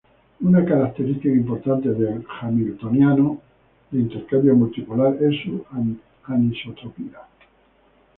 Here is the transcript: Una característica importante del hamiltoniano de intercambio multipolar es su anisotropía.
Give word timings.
Una 0.39 0.65
característica 0.65 1.27
importante 1.29 1.89
del 1.89 2.25
hamiltoniano 2.39 3.39
de 3.91 3.99
intercambio 3.99 4.55
multipolar 4.55 5.13
es 5.21 5.35
su 5.43 5.63
anisotropía. 6.25 7.19